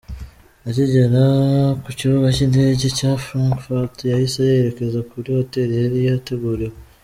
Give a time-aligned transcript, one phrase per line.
[0.69, 1.23] Akigera
[1.83, 6.77] ku kibuga cy’indege cya Frankfurt yahise yerekeza kuri hotel yari yateguriwe.